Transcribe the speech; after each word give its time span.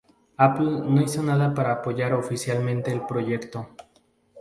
Apple 0.37 0.79
no 0.89 0.99
hizo 1.03 1.21
nada 1.21 1.53
para 1.53 1.73
apoyar 1.73 2.15
oficialmente 2.15 2.91
el 2.91 3.05
proyecto. 3.05 3.69